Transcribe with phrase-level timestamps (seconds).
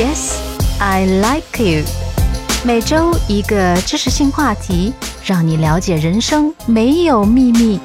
[0.00, 0.40] Yes,
[0.80, 1.84] I like you。
[2.64, 7.78] 每周一个知识性话题，让你了解人生没有秘密。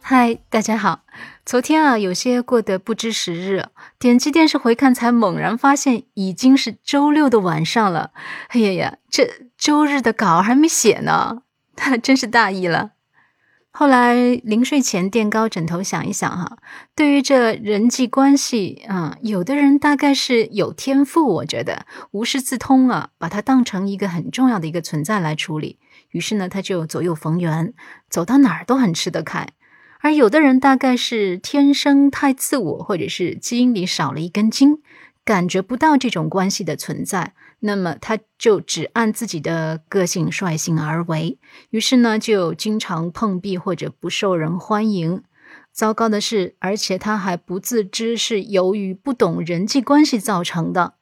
[0.00, 1.00] 嗨，大家好。
[1.44, 3.66] 昨天啊，有些过得不知时日，
[3.98, 8.12] 点击电视回看，才猛然发现已经是周六的晚上了。
[8.50, 11.38] 哎呀呀，这周日的稿还没写呢，
[12.00, 12.90] 真是大意了。
[13.72, 16.58] 后来临睡前垫高枕头想一想哈，
[16.94, 25.78] 对于这人际关系啊，有的人大概是有天赋，我觉得无师自通啊，把它当成一个很重要的一个存在来处理。
[26.10, 27.72] 于是呢，他就左右逢源，
[28.10, 29.46] 走到哪儿都很吃得开。
[30.00, 34.82] 而有的人大概是天生太自我，或者是基因里少了一根筋，
[35.24, 37.34] 感觉不到这种关系的存在。
[37.60, 41.38] 那么他就只按自己的个性率性而为，
[41.70, 45.22] 于是呢就经常碰壁或者不受人欢迎。
[45.72, 50.94] 糟糕的是，而且他还不自知是由于不懂人际关系造成的。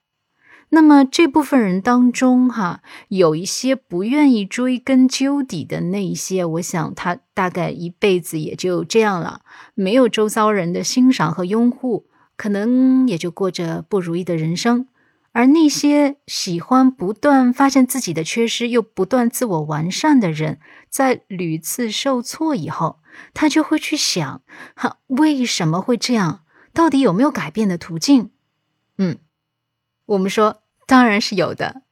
[0.70, 9.40] 那么这部分人当中，哈，有一些不愿意追根究底的那一些，我想他大概一辈子也就这样了，
[9.74, 14.86] 没有周遭人的欣赏和拥护，可能也就过着不如意的人生。
[15.32, 23.00] 而那些喜欢不断发现自己的缺失，又不断自我完善的人，在屡次受挫以后，
[23.34, 24.42] 他就会去想：
[24.74, 26.44] 哈，为什么会这样？
[26.72, 28.30] 到底有没有改变的途径？
[28.96, 29.18] 嗯，
[30.06, 31.82] 我们说，当然是有的。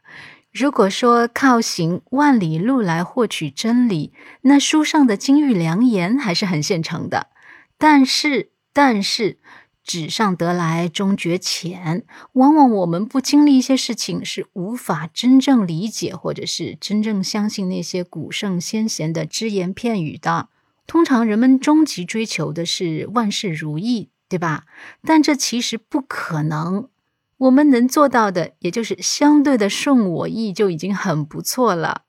[0.52, 4.12] 如果说靠行万里路来获取真理，
[4.42, 7.28] 那书上的金玉良言还是很现成的。
[7.76, 9.38] 但是，但是。
[9.86, 20.48] 纸上得来终觉浅，往往我们不经历一些事情，是无法真正理解，或者是真正相信那些古圣先贤的只言片语的。
[20.88, 24.64] 通常人们终极追求的是万事如意，对吧？
[25.02, 26.88] 但这其实不可能。
[27.38, 32.05] 我们能做到的，也就是相对的顺我意，就已经很不错了。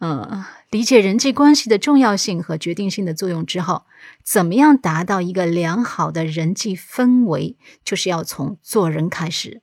[0.00, 3.84] 嗯，理解人际关系的重要性和决定性的作用之后，
[4.24, 9.60] 怎么样达到一个良好的人际氛围，就是要从做人开始。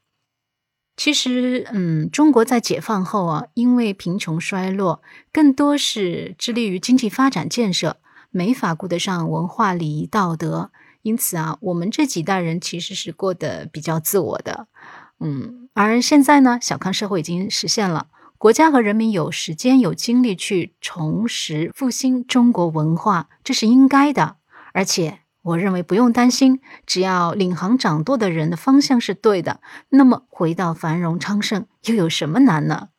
[0.95, 7.97] 其实，嗯，中国在解放后啊，因为贫穷衰落，更多是致力于经济发展建设，
[8.29, 10.71] 没法顾得上文化礼仪道德，
[11.01, 14.67] 因此啊，我们这几代人其实是过得比较自我的。
[15.19, 18.07] 嗯，而现在呢，小康社会已经实现了。
[18.37, 24.35] 国家和人民有时间、有精力去重拾、复兴中国文化，这是应该的。
[24.73, 29.59] 而且，我认为不用担心，只要领航掌舵的人的方向是对的，
[29.89, 32.89] 那么回到繁荣昌盛又有什么难呢？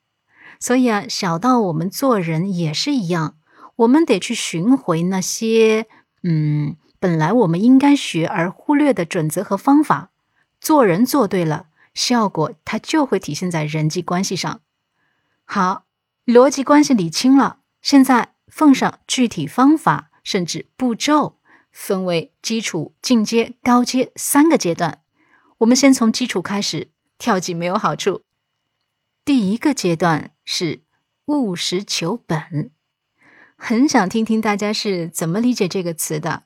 [0.58, 3.36] 所以啊，小到我们做人也是一样，
[3.76, 5.86] 我们得去寻回那些
[6.24, 10.10] 嗯，本来我们应该学而忽略的准则和方法。
[10.60, 14.60] 做人做对了，效果它就会体现在人际关系上。
[15.50, 15.86] 好，
[16.26, 21.38] 逻辑关系理清了，现在奉上具体方法，甚至步骤，
[21.72, 25.00] 分为基础、进阶、高阶三个阶段。
[25.56, 28.24] 我们先从基础开始，跳级没有好处。
[29.24, 30.82] 第一个阶段是
[31.24, 32.70] 务实求本，
[33.56, 36.42] 很想听听大家是怎么理解这个词的。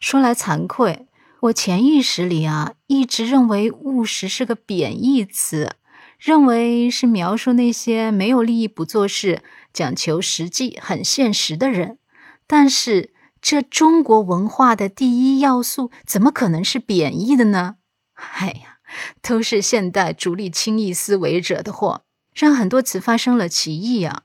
[0.00, 1.06] 说来惭愧，
[1.40, 5.76] 我潜意识里啊，一直认为务实是个贬义词。
[6.18, 11.98] 认为是描述那些没有利益不做事、讲求实际、很现实的人，
[12.46, 17.76] 但是这中国文化的第一要素怎么可能是贬义的呢？
[18.14, 18.78] 哎呀，
[19.20, 22.02] 都是现代逐利轻易思维惹的祸，
[22.34, 24.22] 让很多词发生了歧义啊！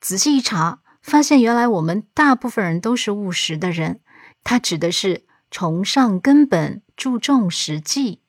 [0.00, 4.00] 仔细一查，发现原来我们大部分人都是务实的人，
[4.42, 8.22] 它指的是崇尚根本、注重实际。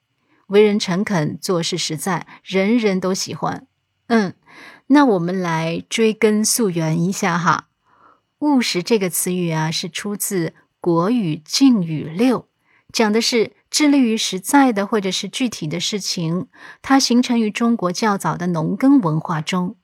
[0.50, 3.66] 为人诚恳，做事实在，人人都喜欢。
[4.08, 4.34] 嗯，
[4.88, 7.68] 那我们来追根溯源一下哈。
[8.40, 10.48] 务实这个词语啊，是出自
[10.82, 12.42] 《国语·敬语六》，
[12.92, 16.48] 讲的是致力于实在的或者是具体的事情。
[16.82, 19.76] 它形成于中国较早的农耕文化中。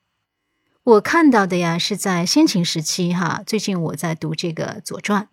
[0.84, 3.44] 我看到的呀，是在先秦时期哈。
[3.45, 5.24] 最近我在读这个《左传》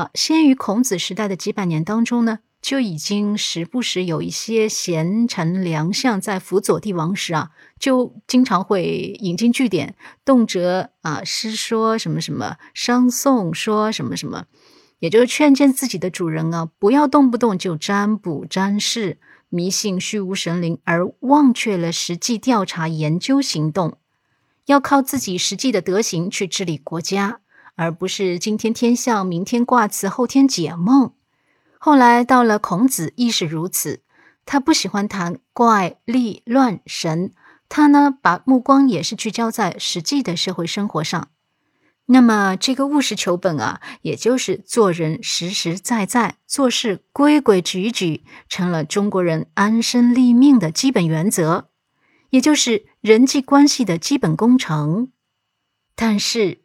[0.00, 2.40] 啊，先于孔子时代的几百年当中呢。
[2.62, 14.44] 就已经时不时有一些贤臣良相在辅佐帝王时啊，就经常会引经据典，动辄啊诗说什么什么，商颂说什么什么，
[14.98, 19.18] 也就是劝谏自己的主人啊，不要动不动就占卜占事，
[19.48, 23.96] 迷信虚无神灵，而忘却了实际调查研究行动，
[24.66, 27.40] 要靠自己实际的德行去治理国家，
[27.74, 31.14] 而不是今天天象，明天卦辞，后天解梦。
[31.82, 34.02] 后来到了孔子亦是如此，
[34.44, 37.32] 他不喜欢谈怪力乱神，
[37.70, 41.28] 他呢把目光也是聚焦在实际的社会生活上。
[42.04, 51.70] 那么这个务实求本啊，也就是做人实实在在，做事规规矩矩，成了中国人安身立命的基本原则，
[52.28, 55.12] 也就是人际关系的基本工程。
[55.94, 56.60] 但是，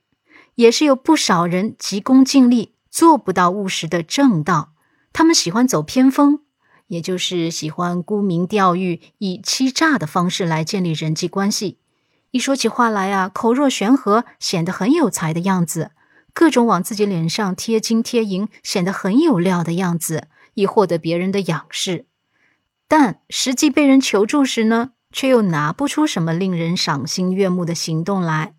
[0.55, 4.73] 也是有不少人急功近利，做不到务实的正道。
[5.17, 6.41] 他们喜欢走偏锋，
[6.87, 11.77] 也就是喜欢沽名钓誉，以欺诈的方式来建立人际关系。
[12.31, 15.91] 一说起话来啊，口若悬河，显得很有才的样子；
[16.33, 22.07] 各种往自己脸上贴金贴银，显得很有料的样子，以获得别人的仰视。
[22.89, 28.53] 但实际被人求助时呢，却又拿不出什么令人赏心悦目的行动来。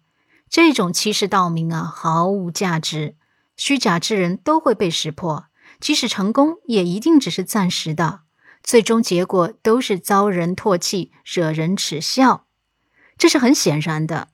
[0.48, 3.14] 这种欺世盗名啊，毫无价值。
[3.58, 5.44] 虚假之人都会被识破。
[5.80, 8.20] 即使成功，也一定只是暂时的，
[8.62, 12.46] 最终结果都是遭人唾弃、惹人耻笑，
[13.18, 14.28] 这是很显然的。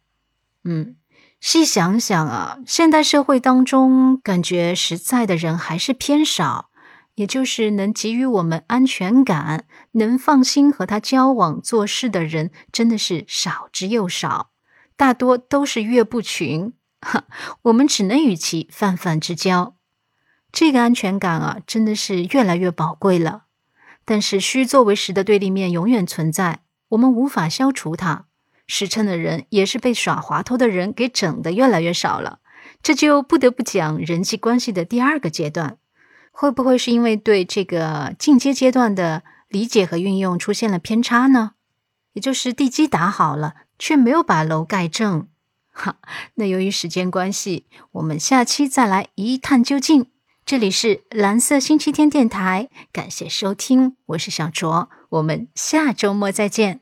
[0.64, 0.96] 嗯，
[1.40, 6.70] 细想想啊，现代社会当中，感觉实在的人还是偏少，
[7.16, 14.50] 也就是能给予我们安全感、能放心和他交往做事的人，真的是少之又少，
[14.96, 16.72] 大多都是岳不群。
[17.00, 17.24] 哈，
[17.62, 19.76] 我们只能与其泛泛之交。
[20.52, 23.44] 这个安全感啊，真的是越来越宝贵了。
[24.04, 26.60] 但是虚作为实的对立面永远存在，
[26.90, 28.26] 我们无法消除它。
[28.66, 32.40] 实诚的人也是被耍滑头的人给整的越来越少了。
[32.82, 35.78] 这就不得不讲人际关系的第二个阶段，
[36.30, 41.52] 会不会是因为对这个进阶阶段的理解和运用出现了偏差呢？
[42.12, 45.28] 也就是地基打好了，却没有把楼盖正。
[45.70, 45.96] 哈，
[46.34, 50.06] 那由于时间关系，我们下期再来一探究竟。
[50.44, 56.80] 这里是蓝色星期天电台，感谢收听，我是小卓，我们下周末再见。